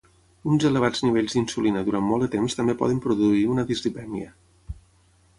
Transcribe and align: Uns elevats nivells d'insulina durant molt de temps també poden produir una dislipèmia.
Uns 0.51 0.63
elevats 0.67 1.01
nivells 1.07 1.35
d'insulina 1.35 1.83
durant 1.89 2.07
molt 2.07 2.25
de 2.25 2.29
temps 2.35 2.57
també 2.59 2.75
poden 2.79 3.01
produir 3.03 3.43
una 3.57 3.67
dislipèmia. 3.73 4.33